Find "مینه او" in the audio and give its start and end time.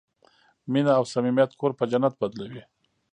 0.71-1.03